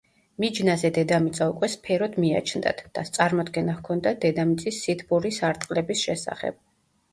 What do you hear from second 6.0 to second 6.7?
შესახებ.